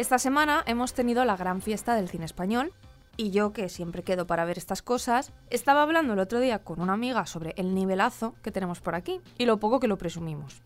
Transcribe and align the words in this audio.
Esta 0.00 0.18
semana 0.18 0.64
hemos 0.66 0.94
tenido 0.94 1.26
la 1.26 1.36
gran 1.36 1.60
fiesta 1.60 1.94
del 1.94 2.08
cine 2.08 2.24
español 2.24 2.72
y 3.18 3.32
yo, 3.32 3.52
que 3.52 3.68
siempre 3.68 4.02
quedo 4.02 4.26
para 4.26 4.46
ver 4.46 4.56
estas 4.56 4.80
cosas, 4.80 5.30
estaba 5.50 5.82
hablando 5.82 6.14
el 6.14 6.20
otro 6.20 6.40
día 6.40 6.60
con 6.60 6.80
una 6.80 6.94
amiga 6.94 7.26
sobre 7.26 7.52
el 7.58 7.74
nivelazo 7.74 8.34
que 8.42 8.50
tenemos 8.50 8.80
por 8.80 8.94
aquí 8.94 9.20
y 9.36 9.44
lo 9.44 9.60
poco 9.60 9.78
que 9.78 9.88
lo 9.88 9.98
presumimos. 9.98 10.62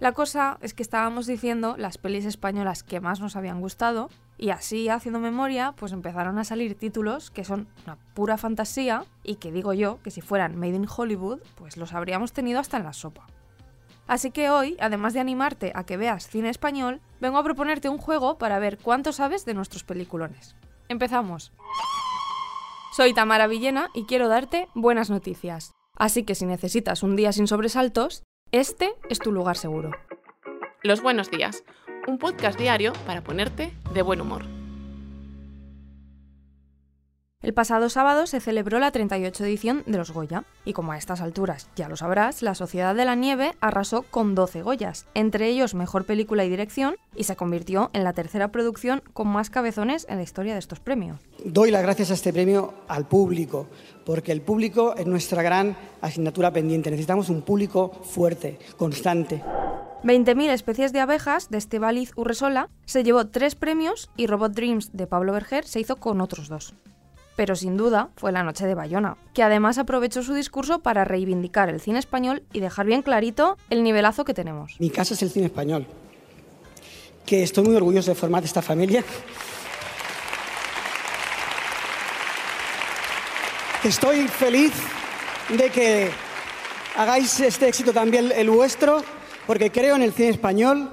La 0.00 0.12
cosa 0.12 0.58
es 0.60 0.74
que 0.74 0.82
estábamos 0.82 1.26
diciendo 1.26 1.76
las 1.78 1.96
pelis 1.96 2.24
españolas 2.24 2.82
que 2.82 3.00
más 3.00 3.20
nos 3.20 3.36
habían 3.36 3.60
gustado 3.60 4.10
y 4.36 4.50
así, 4.50 4.88
haciendo 4.88 5.20
memoria, 5.20 5.74
pues 5.76 5.92
empezaron 5.92 6.38
a 6.38 6.44
salir 6.44 6.76
títulos 6.76 7.30
que 7.30 7.44
son 7.44 7.68
una 7.84 7.96
pura 8.14 8.36
fantasía 8.36 9.04
y 9.22 9.36
que 9.36 9.52
digo 9.52 9.72
yo 9.72 10.02
que 10.02 10.10
si 10.10 10.20
fueran 10.20 10.58
Made 10.58 10.74
in 10.74 10.88
Hollywood, 10.88 11.40
pues 11.54 11.76
los 11.76 11.92
habríamos 11.92 12.32
tenido 12.32 12.58
hasta 12.58 12.76
en 12.76 12.84
la 12.84 12.92
sopa. 12.92 13.26
Así 14.08 14.32
que 14.32 14.50
hoy, 14.50 14.76
además 14.80 15.14
de 15.14 15.20
animarte 15.20 15.72
a 15.74 15.84
que 15.84 15.96
veas 15.96 16.26
cine 16.26 16.50
español, 16.50 17.00
vengo 17.20 17.38
a 17.38 17.44
proponerte 17.44 17.88
un 17.88 17.98
juego 17.98 18.36
para 18.36 18.58
ver 18.58 18.78
cuánto 18.78 19.12
sabes 19.12 19.44
de 19.44 19.54
nuestros 19.54 19.84
peliculones. 19.84 20.56
Empezamos. 20.88 21.52
Soy 22.92 23.14
Tamara 23.14 23.46
Villena 23.46 23.90
y 23.94 24.04
quiero 24.04 24.28
darte 24.28 24.68
buenas 24.74 25.08
noticias. 25.08 25.72
Así 25.96 26.24
que 26.24 26.34
si 26.34 26.46
necesitas 26.46 27.02
un 27.02 27.16
día 27.16 27.32
sin 27.32 27.46
sobresaltos, 27.46 28.24
este 28.52 28.92
es 29.08 29.18
tu 29.18 29.32
lugar 29.32 29.56
seguro. 29.56 29.92
Los 30.82 31.00
buenos 31.00 31.30
días, 31.30 31.64
un 32.06 32.18
podcast 32.18 32.58
diario 32.58 32.92
para 33.06 33.24
ponerte 33.24 33.72
de 33.94 34.02
buen 34.02 34.20
humor. 34.20 34.44
El 37.42 37.54
pasado 37.54 37.88
sábado 37.88 38.28
se 38.28 38.38
celebró 38.38 38.78
la 38.78 38.92
38 38.92 39.44
edición 39.44 39.82
de 39.86 39.98
los 39.98 40.12
Goya, 40.12 40.44
y 40.64 40.74
como 40.74 40.92
a 40.92 40.96
estas 40.96 41.20
alturas 41.20 41.68
ya 41.74 41.88
lo 41.88 41.96
sabrás, 41.96 42.40
la 42.40 42.54
Sociedad 42.54 42.94
de 42.94 43.04
la 43.04 43.16
Nieve 43.16 43.56
arrasó 43.60 44.02
con 44.02 44.36
12 44.36 44.62
Goyas, 44.62 45.06
entre 45.14 45.48
ellos 45.48 45.74
Mejor 45.74 46.04
Película 46.04 46.44
y 46.44 46.50
Dirección, 46.50 46.94
y 47.16 47.24
se 47.24 47.34
convirtió 47.34 47.90
en 47.94 48.04
la 48.04 48.12
tercera 48.12 48.52
producción 48.52 49.02
con 49.12 49.26
más 49.26 49.50
cabezones 49.50 50.06
en 50.08 50.18
la 50.18 50.22
historia 50.22 50.52
de 50.52 50.60
estos 50.60 50.78
premios. 50.78 51.18
Doy 51.44 51.72
las 51.72 51.82
gracias 51.82 52.12
a 52.12 52.14
este 52.14 52.32
premio 52.32 52.74
al 52.86 53.08
público, 53.08 53.66
porque 54.06 54.30
el 54.30 54.40
público 54.40 54.94
es 54.96 55.08
nuestra 55.08 55.42
gran 55.42 55.76
asignatura 56.00 56.52
pendiente. 56.52 56.92
Necesitamos 56.92 57.28
un 57.28 57.42
público 57.42 57.90
fuerte, 58.04 58.60
constante. 58.76 59.42
20.000 60.04 60.48
especies 60.50 60.92
de 60.92 61.00
abejas 61.00 61.50
de 61.50 61.58
Estebaliz 61.58 62.12
Urresola 62.14 62.68
se 62.84 63.02
llevó 63.02 63.26
tres 63.26 63.56
premios 63.56 64.10
y 64.16 64.28
Robot 64.28 64.52
Dreams 64.52 64.92
de 64.92 65.08
Pablo 65.08 65.32
Berger 65.32 65.66
se 65.66 65.80
hizo 65.80 65.96
con 65.96 66.20
otros 66.20 66.48
dos 66.48 66.74
pero 67.36 67.56
sin 67.56 67.76
duda 67.76 68.10
fue 68.16 68.32
la 68.32 68.42
noche 68.42 68.66
de 68.66 68.74
Bayona, 68.74 69.16
que 69.34 69.42
además 69.42 69.78
aprovechó 69.78 70.22
su 70.22 70.34
discurso 70.34 70.80
para 70.80 71.04
reivindicar 71.04 71.68
el 71.68 71.80
cine 71.80 71.98
español 71.98 72.42
y 72.52 72.60
dejar 72.60 72.86
bien 72.86 73.02
clarito 73.02 73.56
el 73.70 73.82
nivelazo 73.82 74.24
que 74.24 74.34
tenemos. 74.34 74.76
Mi 74.78 74.90
casa 74.90 75.14
es 75.14 75.22
el 75.22 75.30
cine 75.30 75.46
español, 75.46 75.86
que 77.26 77.42
estoy 77.42 77.64
muy 77.64 77.76
orgulloso 77.76 78.10
de 78.10 78.14
formar 78.14 78.44
esta 78.44 78.62
familia. 78.62 79.04
Estoy 83.84 84.28
feliz 84.28 84.72
de 85.48 85.70
que 85.70 86.10
hagáis 86.96 87.40
este 87.40 87.68
éxito 87.68 87.92
también 87.92 88.30
el 88.34 88.48
vuestro, 88.48 89.02
porque 89.46 89.72
creo 89.72 89.96
en 89.96 90.02
el 90.02 90.12
cine 90.12 90.28
español 90.28 90.88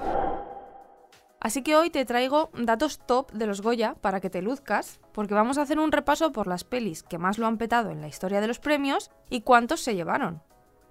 Así 1.40 1.62
que 1.62 1.74
hoy 1.74 1.88
te 1.88 2.04
traigo 2.04 2.50
datos 2.52 2.98
top 2.98 3.32
de 3.32 3.46
los 3.46 3.62
Goya 3.62 3.94
para 3.94 4.20
que 4.20 4.28
te 4.28 4.42
luzcas, 4.42 5.00
porque 5.12 5.32
vamos 5.32 5.56
a 5.56 5.62
hacer 5.62 5.78
un 5.78 5.90
repaso 5.90 6.32
por 6.32 6.46
las 6.46 6.64
pelis 6.64 7.02
que 7.02 7.16
más 7.16 7.38
lo 7.38 7.46
han 7.46 7.56
petado 7.56 7.90
en 7.90 8.02
la 8.02 8.08
historia 8.08 8.42
de 8.42 8.46
los 8.46 8.58
premios 8.58 9.10
y 9.30 9.40
cuántos 9.40 9.80
se 9.80 9.94
llevaron. 9.94 10.42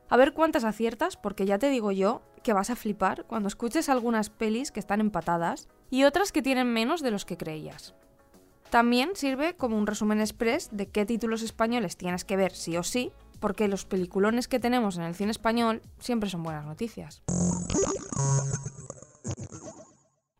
A 0.10 0.18
ver 0.18 0.34
cuántas 0.34 0.64
aciertas, 0.64 1.18
porque 1.18 1.46
ya 1.46 1.60
te 1.60 1.70
digo 1.70 1.92
yo 1.92 2.24
que 2.42 2.54
vas 2.54 2.72
a 2.72 2.76
flipar 2.76 3.26
cuando 3.26 3.48
escuches 3.48 3.90
algunas 3.90 4.32
pelis 4.32 4.72
que 4.72 4.80
están 4.80 5.02
empatadas 5.02 5.68
y 5.92 6.04
otras 6.06 6.32
que 6.32 6.42
tienen 6.42 6.74
menos 6.74 7.02
de 7.02 7.12
los 7.12 7.26
que 7.26 7.38
creías. 7.38 7.94
También 8.72 9.12
sirve 9.14 9.56
como 9.56 9.78
un 9.78 9.86
resumen 9.86 10.20
express 10.20 10.70
de 10.72 10.88
qué 10.88 11.06
títulos 11.06 11.44
españoles 11.44 11.96
tienes 11.96 12.26
que 12.26 12.38
ver 12.38 12.54
sí 12.54 12.76
o 12.76 12.82
sí, 12.84 13.12
porque 13.40 13.68
los 13.68 13.86
peliculones 13.86 14.48
que 14.48 14.60
tenemos 14.60 14.98
en 14.98 15.04
el 15.04 15.16
cine 15.16 15.32
español 15.32 15.84
siempre 16.00 16.30
son 16.30 16.42
buenas 16.42 16.66
noticias. 16.66 17.22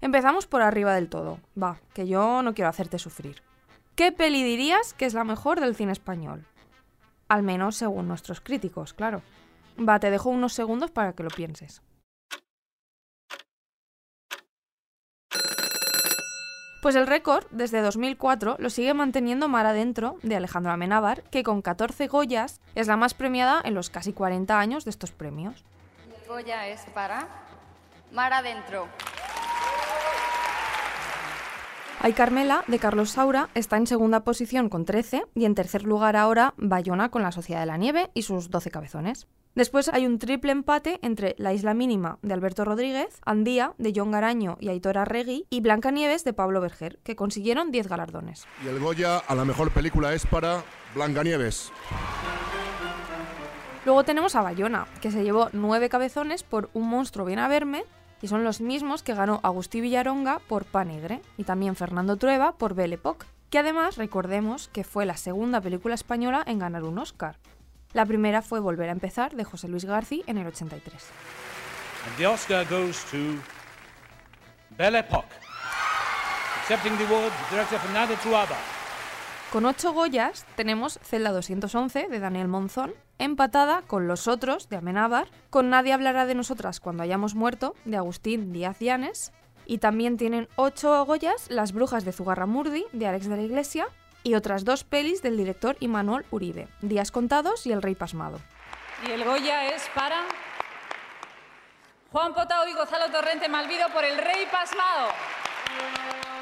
Empezamos 0.10 0.48
por 0.48 0.64
arriba 0.64 0.96
del 0.96 1.08
todo. 1.08 1.38
Va, 1.56 1.78
que 1.94 2.08
yo 2.08 2.42
no 2.42 2.56
quiero 2.56 2.68
hacerte 2.68 2.98
sufrir. 2.98 3.44
¿Qué 3.94 4.12
peli 4.12 4.42
dirías 4.42 4.96
que 4.96 5.06
es 5.06 5.14
la 5.14 5.24
mejor 5.24 5.60
del 5.60 5.76
cine 5.76 5.92
español? 5.92 6.48
Al 7.28 7.44
menos 7.44 7.76
según 7.76 8.08
nuestros 8.08 8.42
críticos, 8.42 8.96
claro. 8.96 9.22
Va, 9.78 10.00
te 10.00 10.10
dejo 10.10 10.30
unos 10.30 10.54
segundos 10.54 10.90
para 10.90 11.14
que 11.14 11.22
lo 11.22 11.30
pienses. 11.30 11.84
Pues 16.82 16.96
el 16.96 17.06
récord, 17.06 17.46
desde 17.52 17.82
2004, 17.82 18.56
lo 18.58 18.72
sigue 18.72 18.96
manteniendo 18.96 19.48
Mar 19.48 19.68
Adentro, 19.68 20.18
de 20.24 20.36
Alejandro 20.36 20.72
Amenábar, 20.72 21.22
que 21.30 21.44
con 21.44 21.62
14 21.62 22.08
Goyas 22.08 22.62
es 22.74 22.88
la 22.88 22.98
más 22.98 23.14
premiada 23.14 23.62
en 23.64 23.76
los 23.76 23.92
casi 23.92 24.12
40 24.12 24.60
años 24.60 24.86
de 24.86 24.90
estos 24.90 25.12
premios. 25.12 25.64
Goya 26.28 26.68
es 26.68 26.82
para 26.96 27.28
Mar 28.12 28.34
Adentro. 28.34 28.88
Ay 32.02 32.14
Carmela, 32.14 32.64
de 32.68 32.80
Carlos 32.80 33.10
Saura, 33.10 33.50
está 33.56 33.76
en 33.76 33.86
segunda 33.86 34.24
posición 34.24 34.70
con 34.70 34.86
13 34.86 35.26
y 35.36 35.44
en 35.44 35.54
tercer 35.54 35.84
lugar 35.84 36.16
ahora 36.16 36.54
Bayona 36.56 37.12
con 37.12 37.24
la 37.24 37.34
Sociedad 37.34 37.60
de 37.60 37.66
la 37.66 37.76
Nieve 37.76 38.10
y 38.14 38.22
sus 38.22 38.50
12 38.50 38.72
cabezones. 38.72 39.28
Después 39.54 39.90
hay 39.90 40.06
un 40.06 40.18
triple 40.18 40.54
empate 40.54 41.00
entre 41.02 41.36
La 41.38 41.52
Isla 41.52 41.74
Mínima 41.74 42.18
de 42.22 42.34
Alberto 42.34 42.64
Rodríguez, 42.64 43.20
Andía 43.26 43.74
de 43.78 43.92
John 43.94 44.12
Garaño 44.12 44.56
y 44.62 44.70
Aitor 44.70 44.98
Arregui 44.98 45.46
y 45.50 45.60
Blanca 45.60 45.92
Nieves 45.92 46.24
de 46.24 46.32
Pablo 46.32 46.62
Berger, 46.62 47.00
que 47.04 47.18
consiguieron 47.18 47.70
10 47.70 47.90
galardones. 47.90 48.48
Y 48.64 48.70
el 48.70 48.80
Goya 48.80 49.18
a 49.18 49.36
la 49.36 49.44
mejor 49.44 49.72
película 49.72 50.14
es 50.14 50.26
para 50.26 50.64
Blanca 50.96 51.22
Nieves. 51.22 51.70
Luego 53.84 54.06
tenemos 54.06 54.36
a 54.36 54.42
Bayona, 54.42 54.88
que 55.02 55.12
se 55.12 55.24
llevó 55.24 55.50
9 55.52 55.90
cabezones 55.90 56.44
por 56.44 56.70
Un 56.74 56.88
monstruo 56.88 57.26
viene 57.26 57.42
a 57.42 57.50
verme 57.50 57.84
y 58.22 58.28
son 58.28 58.44
los 58.44 58.62
mismos 58.62 59.04
que 59.04 59.14
ganó 59.14 59.40
Agustí 59.44 59.82
Villaronga 59.82 60.40
por 60.40 60.66
Panegre 60.66 61.22
y 61.38 61.44
también 61.44 61.76
Fernando 61.76 62.18
Trueba 62.18 62.54
por 62.54 62.74
Belle 62.74 62.96
Époque, 62.96 63.26
que 63.50 63.60
además 63.60 63.98
recordemos 63.98 64.68
que 64.70 64.84
fue 64.84 65.06
la 65.06 65.18
segunda 65.18 65.62
película 65.62 65.96
española 65.96 66.44
en 66.46 66.60
ganar 66.60 66.84
un 66.84 67.00
Oscar. 67.00 67.38
La 67.94 68.06
primera 68.06 68.42
fue 68.42 68.60
Volver 68.60 68.90
a 68.90 68.94
empezar 68.94 69.36
de 69.36 69.44
José 69.44 69.68
Luis 69.68 69.86
García 69.86 70.24
en 70.28 70.38
el 70.38 70.48
83. 70.48 71.08
the 72.18 72.28
Oscar 72.28 72.66
goes 72.70 73.04
to 73.06 73.18
Belle 74.78 75.00
Époque. 75.00 75.28
Accepting 76.62 76.96
the 76.98 77.06
award, 77.06 77.32
director 77.50 77.80
Fernando 77.80 78.16
Trueba. 78.22 78.58
Con 79.52 79.66
ocho 79.66 79.92
Goyas 79.94 80.46
tenemos 80.56 81.00
Celda 81.02 81.32
211 81.32 82.08
de 82.08 82.20
Daniel 82.20 82.48
Monzón, 82.48 82.94
empatada 83.20 83.84
con 83.84 84.08
Los 84.08 84.28
Otros 84.28 84.70
de 84.70 84.78
Amenábar, 84.78 85.28
con 85.50 85.70
Nadie 85.70 85.94
hablará 85.94 86.26
de 86.26 86.36
nosotras 86.36 86.80
cuando 86.80 87.04
hayamos 87.04 87.36
muerto 87.36 87.76
de 87.86 87.98
Agustín 87.98 88.52
Díaz 88.52 88.80
Llanes, 88.80 89.32
y 89.66 89.78
también 89.78 90.18
tienen 90.18 90.48
ocho 90.56 91.06
Goyas 91.06 91.48
Las 91.52 91.74
Brujas 91.74 92.04
de 92.04 92.12
Zugarramurdi 92.12 92.86
de 92.92 93.06
Alex 93.06 93.30
de 93.30 93.36
la 93.36 93.44
Iglesia 93.44 93.88
y 94.24 94.34
otras 94.34 94.66
dos 94.66 94.84
pelis 94.84 95.22
del 95.22 95.38
director 95.38 95.78
Imanol 95.80 96.26
Uribe, 96.32 96.68
Días 96.82 97.12
Contados 97.12 97.68
y 97.68 97.72
El 97.72 97.84
Rey 97.84 97.94
Pasmado. 97.94 98.40
Y 99.08 99.12
el 99.12 99.24
Goya 99.24 99.68
es 99.68 99.88
para 99.94 100.24
Juan 102.12 102.34
Potao 102.34 102.68
y 102.68 102.74
Gonzalo 102.74 103.12
Torrente 103.12 103.48
Malvido 103.48 103.88
por 103.94 104.04
El 104.04 104.18
Rey 104.18 104.48
Pasmado. 104.52 105.10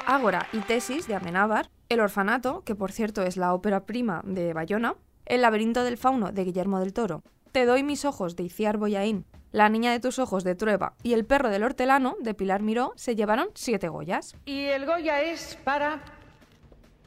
Ágora 0.06 0.46
y 0.52 0.60
Tesis 0.60 1.06
de 1.06 1.14
Amenábar, 1.14 1.68
El 1.90 2.00
Orfanato, 2.00 2.62
que 2.64 2.74
por 2.74 2.92
cierto 2.92 3.22
es 3.22 3.36
la 3.36 3.52
ópera 3.52 3.84
prima 3.84 4.22
de 4.24 4.54
Bayona, 4.54 4.94
El 5.28 5.42
laberinto 5.42 5.84
del 5.84 5.98
fauno 5.98 6.32
de 6.32 6.42
Guillermo 6.42 6.80
del 6.80 6.94
Toro, 6.94 7.22
Te 7.52 7.66
doy 7.66 7.82
mis 7.82 8.06
ojos 8.06 8.34
de 8.34 8.44
Iciar 8.44 8.78
Boyaín, 8.78 9.26
La 9.52 9.68
niña 9.68 9.92
de 9.92 10.00
tus 10.00 10.18
ojos 10.18 10.42
de 10.42 10.54
Trueba 10.54 10.94
y 11.02 11.12
El 11.12 11.26
perro 11.26 11.50
del 11.50 11.64
hortelano 11.64 12.16
de 12.20 12.32
Pilar 12.32 12.62
Miró 12.62 12.94
se 12.96 13.14
llevaron 13.14 13.48
siete 13.54 13.88
Goyas. 13.88 14.34
Y 14.46 14.64
el 14.64 14.86
Goya 14.86 15.20
es 15.20 15.58
para 15.64 16.00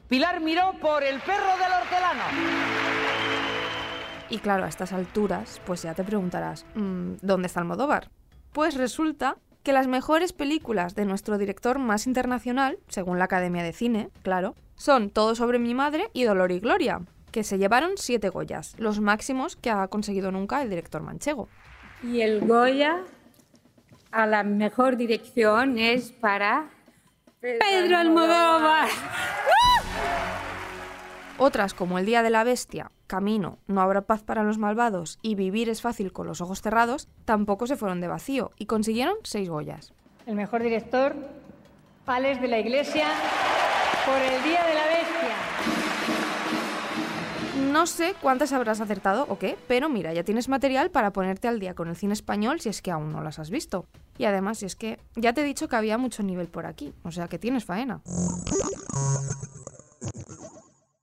Pilar 0.08 0.40
Miró 0.40 0.74
por 0.80 1.02
El 1.02 1.20
perro 1.20 1.50
del 1.58 1.72
hortelano. 1.82 2.22
Y 4.30 4.38
claro, 4.38 4.64
a 4.64 4.68
estas 4.68 4.92
alturas, 4.92 5.60
pues 5.66 5.82
ya 5.82 5.94
te 5.94 6.04
preguntarás, 6.04 6.64
mm, 6.76 7.14
¿dónde 7.22 7.48
está 7.48 7.58
Almodóvar? 7.58 8.08
Pues 8.52 8.76
resulta 8.76 9.36
que 9.64 9.72
las 9.72 9.88
mejores 9.88 10.32
películas 10.32 10.94
de 10.94 11.06
nuestro 11.06 11.38
director 11.38 11.80
más 11.80 12.06
internacional, 12.06 12.78
según 12.86 13.18
la 13.18 13.24
Academia 13.24 13.64
de 13.64 13.72
Cine, 13.72 14.10
claro, 14.22 14.54
son 14.76 15.10
Todo 15.10 15.34
sobre 15.34 15.58
mi 15.58 15.74
madre 15.74 16.08
y 16.12 16.22
Dolor 16.22 16.52
y 16.52 16.60
Gloria, 16.60 17.02
que 17.32 17.42
se 17.42 17.58
llevaron 17.58 17.92
siete 17.96 18.28
Goyas, 18.28 18.74
los 18.78 19.00
máximos 19.00 19.56
que 19.56 19.70
ha 19.70 19.88
conseguido 19.88 20.30
nunca 20.30 20.62
el 20.62 20.70
director 20.70 21.02
manchego. 21.02 21.48
Y 22.04 22.20
el 22.20 22.46
Goya 22.46 23.00
a 24.12 24.26
la 24.26 24.44
mejor 24.44 24.96
dirección 24.96 25.78
es 25.78 26.12
para 26.12 26.70
Pedro 27.40 27.96
Almodóvar. 27.96 28.88
Otras 31.38 31.74
como 31.74 31.98
El 31.98 32.06
Día 32.06 32.22
de 32.22 32.30
la 32.30 32.44
Bestia, 32.44 32.92
Camino, 33.08 33.58
No 33.66 33.80
habrá 33.80 34.02
paz 34.02 34.22
para 34.22 34.44
los 34.44 34.58
malvados 34.58 35.18
y 35.22 35.34
Vivir 35.34 35.68
es 35.68 35.82
fácil 35.82 36.12
con 36.12 36.26
los 36.26 36.40
ojos 36.40 36.62
cerrados 36.62 37.08
tampoco 37.24 37.66
se 37.66 37.76
fueron 37.76 38.00
de 38.00 38.08
vacío 38.08 38.52
y 38.56 38.66
consiguieron 38.66 39.16
seis 39.24 39.48
Goyas. 39.48 39.92
El 40.26 40.36
mejor 40.36 40.62
director, 40.62 41.16
Alex 42.06 42.40
de 42.40 42.48
la 42.48 42.58
Iglesia, 42.60 43.08
por 44.06 44.16
el 44.16 44.42
Día 44.44 44.64
de 44.64 44.74
la 44.74 44.86
Bestia. 44.86 45.01
No 47.72 47.86
sé 47.86 48.14
cuántas 48.20 48.52
habrás 48.52 48.82
acertado 48.82 49.24
o 49.30 49.38
qué, 49.38 49.56
pero 49.66 49.88
mira, 49.88 50.12
ya 50.12 50.24
tienes 50.24 50.50
material 50.50 50.90
para 50.90 51.10
ponerte 51.10 51.48
al 51.48 51.58
día 51.58 51.74
con 51.74 51.88
el 51.88 51.96
cine 51.96 52.12
español 52.12 52.60
si 52.60 52.68
es 52.68 52.82
que 52.82 52.90
aún 52.90 53.12
no 53.12 53.22
las 53.22 53.38
has 53.38 53.48
visto. 53.48 53.86
Y 54.18 54.26
además, 54.26 54.58
si 54.58 54.66
es 54.66 54.76
que 54.76 54.98
ya 55.16 55.32
te 55.32 55.40
he 55.40 55.44
dicho 55.44 55.68
que 55.68 55.76
había 55.76 55.96
mucho 55.96 56.22
nivel 56.22 56.48
por 56.48 56.66
aquí, 56.66 56.92
o 57.02 57.10
sea 57.10 57.28
que 57.28 57.38
tienes 57.38 57.64
faena. 57.64 58.02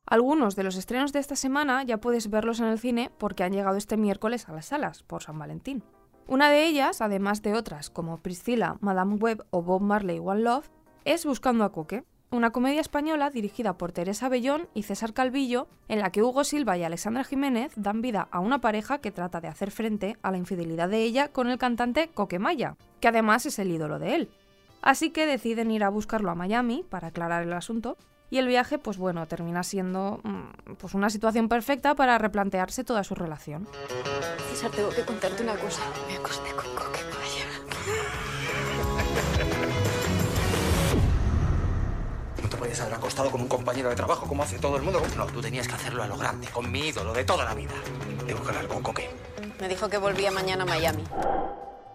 Algunos 0.05 0.55
de 0.55 0.63
los 0.63 0.75
estrenos 0.75 1.11
de 1.11 1.17
esta 1.17 1.35
semana 1.35 1.81
ya 1.81 1.97
puedes 1.97 2.29
verlos 2.29 2.59
en 2.59 2.67
el 2.67 2.77
cine 2.77 3.09
porque 3.17 3.43
han 3.43 3.51
llegado 3.51 3.75
este 3.75 3.97
miércoles 3.97 4.47
a 4.47 4.53
las 4.53 4.67
salas 4.67 5.01
por 5.01 5.23
San 5.23 5.39
Valentín. 5.39 5.81
Una 6.27 6.51
de 6.51 6.67
ellas, 6.67 7.01
además 7.01 7.41
de 7.41 7.55
otras 7.55 7.89
como 7.89 8.21
Priscilla, 8.21 8.77
Madame 8.79 9.15
Web 9.15 9.43
o 9.49 9.63
Bob 9.63 9.81
Marley 9.81 10.19
One 10.23 10.41
Love, 10.41 10.69
es 11.03 11.25
Buscando 11.25 11.63
a 11.63 11.71
Coque, 11.71 12.03
una 12.31 12.51
comedia 12.51 12.81
española 12.81 13.29
dirigida 13.29 13.77
por 13.77 13.91
Teresa 13.91 14.29
Bellón 14.29 14.67
y 14.73 14.83
César 14.83 15.13
Calvillo, 15.13 15.67
en 15.87 15.99
la 15.99 16.11
que 16.11 16.21
Hugo 16.21 16.43
Silva 16.43 16.77
y 16.77 16.83
Alexandra 16.83 17.23
Jiménez 17.23 17.71
dan 17.75 18.01
vida 18.01 18.27
a 18.31 18.39
una 18.39 18.61
pareja 18.61 18.99
que 18.99 19.11
trata 19.11 19.41
de 19.41 19.47
hacer 19.47 19.71
frente 19.71 20.17
a 20.21 20.31
la 20.31 20.37
infidelidad 20.37 20.89
de 20.89 21.03
ella 21.03 21.29
con 21.29 21.49
el 21.49 21.57
cantante 21.57 22.09
Coquemaya, 22.09 22.75
que 22.99 23.07
además 23.07 23.45
es 23.45 23.57
el 23.59 23.71
ídolo 23.71 23.99
de 23.99 24.15
él. 24.15 24.29
Así 24.81 25.09
que 25.09 25.25
deciden 25.25 25.71
ir 25.71 25.83
a 25.83 25.89
buscarlo 25.89 26.31
a 26.31 26.35
Miami 26.35 26.85
para 26.87 27.07
aclarar 27.07 27.43
el 27.43 27.53
asunto 27.53 27.97
y 28.29 28.37
el 28.37 28.47
viaje, 28.47 28.77
pues 28.77 28.97
bueno, 28.97 29.25
termina 29.27 29.63
siendo 29.63 30.21
mm, 30.23 30.73
pues 30.75 30.93
una 30.93 31.09
situación 31.09 31.49
perfecta 31.49 31.95
para 31.95 32.17
replantearse 32.17 32.83
toda 32.83 33.03
su 33.03 33.15
relación. 33.15 33.67
César, 34.49 34.71
tengo 34.71 34.89
que 34.89 35.03
contarte 35.03 35.41
una 35.43 35.55
cosa. 35.55 35.81
Me 36.07 36.15
acosté 36.15 36.51
podías 42.79 42.81
haber 42.81 42.97
acostado 42.97 43.31
con 43.31 43.41
un 43.41 43.47
compañero 43.47 43.89
de 43.89 43.95
trabajo 43.95 44.25
como 44.27 44.43
hace 44.43 44.57
todo 44.57 44.77
el 44.77 44.83
mundo. 44.83 45.01
No, 45.17 45.25
tú 45.27 45.41
tenías 45.41 45.67
que 45.67 45.73
hacerlo 45.73 46.03
a 46.03 46.07
lo 46.07 46.17
grande, 46.17 46.47
con 46.47 46.71
mi 46.71 46.87
ídolo 46.87 47.13
de 47.13 47.23
toda 47.23 47.45
la 47.45 47.53
vida. 47.53 47.73
Tengo 48.25 48.41
que 48.41 48.49
hablar 48.49 48.67
con 48.67 48.81
Coque. 48.81 49.09
Me 49.59 49.67
dijo 49.67 49.89
que 49.89 49.97
volvía 49.97 50.31
mañana 50.31 50.63
a 50.63 50.65
Miami. 50.65 51.03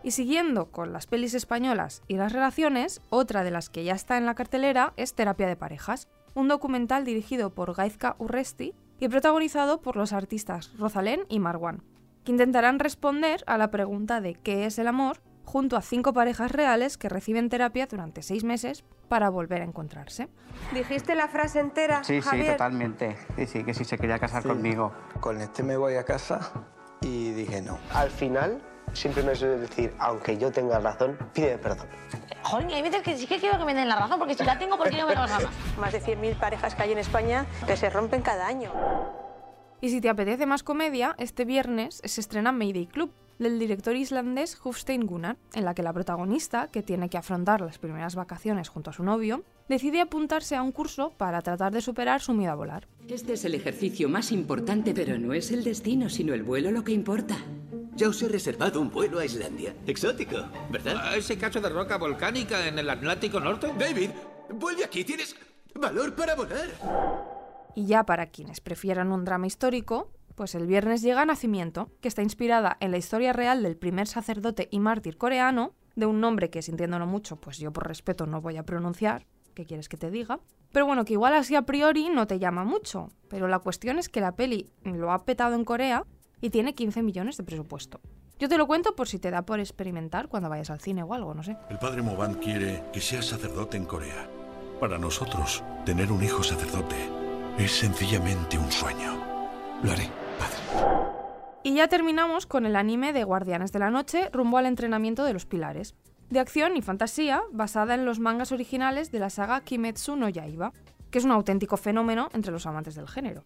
Y 0.02 0.10
siguiendo 0.10 0.70
con 0.70 0.92
las 0.92 1.06
pelis 1.06 1.32
españolas 1.32 2.02
y 2.06 2.16
las 2.16 2.32
relaciones, 2.32 3.00
otra 3.08 3.44
de 3.44 3.50
las 3.50 3.70
que 3.70 3.84
ya 3.84 3.94
está 3.94 4.18
en 4.18 4.26
la 4.26 4.34
cartelera 4.34 4.92
es 4.96 5.14
Terapia 5.14 5.46
de 5.46 5.56
Parejas, 5.56 6.08
un 6.34 6.48
documental 6.48 7.04
dirigido 7.04 7.54
por 7.54 7.74
Gaizka 7.74 8.16
Urresti 8.18 8.74
y 9.00 9.08
protagonizado 9.08 9.80
por 9.80 9.96
los 9.96 10.12
artistas 10.12 10.72
Rosalén 10.76 11.24
y 11.30 11.38
Marwan, 11.38 11.82
que 12.24 12.32
intentarán 12.32 12.78
responder 12.78 13.42
a 13.46 13.56
la 13.56 13.70
pregunta 13.70 14.20
de 14.20 14.34
qué 14.34 14.66
es 14.66 14.78
el 14.78 14.88
amor 14.88 15.22
junto 15.44 15.76
a 15.76 15.82
cinco 15.82 16.12
parejas 16.12 16.50
reales 16.50 16.98
que 16.98 17.08
reciben 17.08 17.48
terapia 17.48 17.86
durante 17.86 18.22
seis 18.22 18.44
meses 18.44 18.84
para 19.08 19.30
volver 19.30 19.62
a 19.62 19.64
encontrarse. 19.64 20.28
¿Dijiste 20.72 21.14
la 21.14 21.28
frase 21.28 21.60
entera? 21.60 22.02
Sí, 22.04 22.20
Javier? 22.20 22.46
sí, 22.46 22.52
totalmente. 22.52 23.16
Sí, 23.36 23.46
sí, 23.46 23.64
que 23.64 23.74
sí 23.74 23.84
se 23.84 23.98
quería 23.98 24.18
casar 24.18 24.42
conmigo. 24.42 24.92
Con 25.20 25.40
este 25.40 25.62
me 25.62 25.76
voy 25.76 25.94
a 25.94 26.04
casa 26.04 26.52
y 27.00 27.30
dije 27.32 27.62
no. 27.62 27.78
Al 27.92 28.10
final 28.10 28.62
siempre 28.92 29.22
me 29.22 29.34
suele 29.34 29.58
decir, 29.58 29.94
aunque 29.98 30.36
yo 30.38 30.52
tenga 30.52 30.78
razón, 30.78 31.18
pide 31.32 31.58
perdón. 31.58 31.86
Joder, 32.42 32.72
hay 32.72 32.82
veces 32.82 33.02
que 33.02 33.16
sí 33.16 33.26
que 33.26 33.38
quiero 33.38 33.58
que 33.58 33.64
me 33.64 33.74
den 33.74 33.88
la 33.88 33.96
razón, 33.96 34.18
porque 34.18 34.34
si 34.34 34.44
la 34.44 34.58
tengo, 34.58 34.76
¿por 34.76 34.90
qué 34.90 34.98
no 34.98 35.06
me 35.06 35.14
la 35.14 35.26
más? 35.26 35.46
Más 35.78 35.92
de 35.92 36.02
100.000 36.02 36.38
parejas 36.38 36.74
que 36.74 36.82
hay 36.82 36.92
en 36.92 36.98
España 36.98 37.46
que 37.66 37.76
se 37.76 37.88
rompen 37.90 38.22
cada 38.22 38.46
año. 38.46 38.70
Y 39.80 39.90
si 39.90 40.00
te 40.00 40.08
apetece 40.08 40.46
más 40.46 40.62
comedia, 40.62 41.14
este 41.18 41.44
viernes 41.44 42.00
se 42.04 42.20
estrena 42.20 42.52
Mayday 42.52 42.86
Club, 42.86 43.12
del 43.38 43.58
director 43.58 43.96
islandés 43.96 44.58
Hufstein 44.62 45.06
Gunnar, 45.06 45.36
en 45.54 45.64
la 45.64 45.74
que 45.74 45.82
la 45.82 45.92
protagonista, 45.92 46.68
que 46.68 46.82
tiene 46.82 47.08
que 47.08 47.18
afrontar 47.18 47.60
las 47.60 47.78
primeras 47.78 48.14
vacaciones 48.14 48.68
junto 48.68 48.90
a 48.90 48.92
su 48.92 49.02
novio, 49.02 49.44
decide 49.68 50.00
apuntarse 50.00 50.56
a 50.56 50.62
un 50.62 50.72
curso 50.72 51.10
para 51.16 51.42
tratar 51.42 51.72
de 51.72 51.80
superar 51.80 52.20
su 52.20 52.34
miedo 52.34 52.52
a 52.52 52.56
volar. 52.56 52.88
Este 53.08 53.34
es 53.34 53.44
el 53.44 53.54
ejercicio 53.54 54.08
más 54.08 54.32
importante, 54.32 54.94
pero 54.94 55.18
no 55.18 55.34
es 55.34 55.50
el 55.50 55.64
destino, 55.64 56.08
sino 56.08 56.34
el 56.34 56.42
vuelo 56.42 56.70
lo 56.70 56.84
que 56.84 56.92
importa. 56.92 57.36
Ya 57.96 58.08
os 58.08 58.20
he 58.22 58.28
reservado 58.28 58.80
un 58.80 58.90
vuelo 58.90 59.20
a 59.20 59.24
Islandia. 59.24 59.74
Exótico, 59.86 60.36
¿verdad? 60.70 60.96
¿A 60.98 61.16
ese 61.16 61.38
cacho 61.38 61.60
de 61.60 61.68
roca 61.68 61.96
volcánica 61.96 62.66
en 62.66 62.78
el 62.78 62.90
Atlántico 62.90 63.38
Norte? 63.38 63.72
David, 63.78 64.10
vuelve 64.50 64.84
aquí, 64.84 65.04
tienes 65.04 65.36
valor 65.74 66.14
para 66.14 66.34
volar. 66.34 66.68
Y 67.76 67.86
ya 67.86 68.04
para 68.04 68.26
quienes 68.26 68.60
prefieran 68.60 69.12
un 69.12 69.24
drama 69.24 69.46
histórico, 69.46 70.10
pues 70.34 70.54
el 70.54 70.66
viernes 70.66 71.02
llega 71.02 71.24
Nacimiento, 71.24 71.90
que 72.00 72.08
está 72.08 72.22
inspirada 72.22 72.76
en 72.80 72.90
la 72.90 72.98
historia 72.98 73.32
real 73.32 73.62
del 73.62 73.76
primer 73.76 74.06
sacerdote 74.06 74.68
y 74.70 74.80
mártir 74.80 75.16
coreano, 75.16 75.74
de 75.96 76.06
un 76.06 76.20
nombre 76.20 76.50
que 76.50 76.62
sintiéndolo 76.62 77.06
mucho, 77.06 77.36
pues 77.36 77.58
yo 77.58 77.72
por 77.72 77.86
respeto 77.86 78.26
no 78.26 78.40
voy 78.40 78.56
a 78.56 78.64
pronunciar, 78.64 79.26
¿qué 79.54 79.64
quieres 79.64 79.88
que 79.88 79.96
te 79.96 80.10
diga? 80.10 80.40
Pero 80.72 80.86
bueno, 80.86 81.04
que 81.04 81.12
igual 81.12 81.34
así 81.34 81.54
a 81.54 81.62
priori 81.62 82.08
no 82.08 82.26
te 82.26 82.38
llama 82.38 82.64
mucho, 82.64 83.10
pero 83.28 83.46
la 83.46 83.60
cuestión 83.60 83.98
es 83.98 84.08
que 84.08 84.20
la 84.20 84.34
peli 84.34 84.70
lo 84.82 85.12
ha 85.12 85.24
petado 85.24 85.54
en 85.54 85.64
Corea 85.64 86.04
y 86.40 86.50
tiene 86.50 86.74
15 86.74 87.02
millones 87.02 87.36
de 87.36 87.44
presupuesto. 87.44 88.00
Yo 88.38 88.48
te 88.48 88.58
lo 88.58 88.66
cuento 88.66 88.96
por 88.96 89.06
si 89.06 89.20
te 89.20 89.30
da 89.30 89.42
por 89.42 89.60
experimentar 89.60 90.28
cuando 90.28 90.48
vayas 90.48 90.70
al 90.70 90.80
cine 90.80 91.04
o 91.04 91.14
algo, 91.14 91.34
no 91.34 91.44
sé. 91.44 91.56
El 91.70 91.78
padre 91.78 92.02
Moban 92.02 92.34
quiere 92.34 92.82
que 92.92 93.00
seas 93.00 93.26
sacerdote 93.26 93.76
en 93.76 93.84
Corea. 93.84 94.28
Para 94.80 94.98
nosotros, 94.98 95.62
tener 95.86 96.10
un 96.10 96.22
hijo 96.22 96.42
sacerdote 96.42 96.96
es 97.56 97.70
sencillamente 97.70 98.58
un 98.58 98.72
sueño. 98.72 99.14
Lo 99.84 99.92
haré, 99.92 100.10
Y 101.62 101.74
ya 101.74 101.88
terminamos 101.88 102.46
con 102.46 102.66
el 102.66 102.76
anime 102.76 103.12
de 103.12 103.24
Guardianes 103.24 103.72
de 103.72 103.78
la 103.78 103.90
Noche 103.90 104.28
rumbo 104.32 104.58
al 104.58 104.66
entrenamiento 104.66 105.24
de 105.24 105.32
los 105.32 105.46
pilares. 105.46 105.94
De 106.30 106.40
acción 106.40 106.76
y 106.76 106.82
fantasía 106.82 107.42
basada 107.52 107.94
en 107.94 108.04
los 108.04 108.18
mangas 108.20 108.52
originales 108.52 109.10
de 109.12 109.18
la 109.18 109.30
saga 109.30 109.60
Kimetsu 109.62 110.16
no 110.16 110.28
Yaiba, 110.28 110.72
que 111.10 111.18
es 111.18 111.24
un 111.24 111.30
auténtico 111.30 111.76
fenómeno 111.76 112.28
entre 112.32 112.52
los 112.52 112.66
amantes 112.66 112.94
del 112.96 113.08
género. 113.08 113.44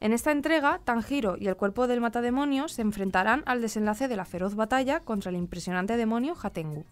En 0.00 0.12
esta 0.12 0.32
entrega, 0.32 0.80
Tanjiro 0.82 1.36
y 1.38 1.48
el 1.48 1.56
cuerpo 1.56 1.86
del 1.86 2.00
matademonio 2.00 2.68
se 2.68 2.82
enfrentarán 2.82 3.42
al 3.44 3.60
desenlace 3.60 4.08
de 4.08 4.16
la 4.16 4.24
feroz 4.24 4.54
batalla 4.54 5.00
contra 5.00 5.30
el 5.30 5.36
impresionante 5.36 5.96
demonio 5.96 6.34
Hatengu. 6.42 6.86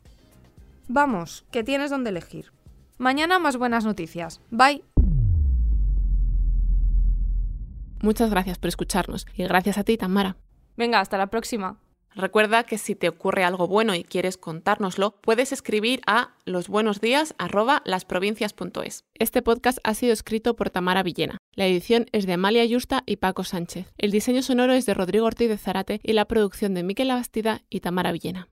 Vamos, 0.89 1.45
que 1.51 1.65
tienes 1.65 1.91
donde 1.91 2.11
elegir. 2.11 2.53
Mañana 2.99 3.39
más 3.39 3.57
buenas 3.57 3.85
noticias. 3.85 4.41
Bye. 4.51 4.85
Muchas 8.01 8.31
gracias 8.31 8.59
por 8.59 8.69
escucharnos 8.69 9.27
y 9.35 9.45
gracias 9.45 9.79
a 9.79 9.85
ti, 9.85 9.97
Tamara. 9.97 10.37
Venga, 10.77 11.01
hasta 11.01 11.17
la 11.19 11.29
próxima. 11.29 11.81
Recuerda 12.15 12.65
que 12.65 12.79
si 12.79 12.95
te 12.95 13.09
ocurre 13.09 13.45
algo 13.45 13.69
bueno 13.69 13.95
y 13.95 14.03
quieres 14.03 14.39
contárnoslo, 14.39 15.17
puedes 15.21 15.53
escribir 15.53 16.01
a 16.07 16.31
losbuenosdías@lasprovincias.es. 16.47 19.05
Este 19.15 19.43
podcast 19.43 19.79
ha 19.85 19.95
sido 19.95 20.13
escrito 20.13 20.57
por 20.57 20.71
Tamara 20.71 21.03
Villena. 21.03 21.37
La 21.55 21.67
edición 21.67 22.07
es 22.13 22.27
de 22.27 22.33
Amalia 22.33 22.65
Yusta 22.65 23.03
y 23.07 23.17
Paco 23.17 23.45
Sánchez. 23.45 23.93
El 23.99 24.11
diseño 24.11 24.43
sonoro 24.43 24.73
es 24.73 24.87
de 24.87 24.95
Rodrigo 24.95 25.27
Ortiz 25.27 25.49
de 25.49 25.59
Zarate 25.59 26.01
y 26.03 26.15
la 26.15 26.25
producción 26.25 26.75
de 26.75 26.83
Miquel 26.83 27.11
Abastida 27.11 27.63
y 27.69 27.81
Tamara 27.81 28.11
Villena. 28.11 28.49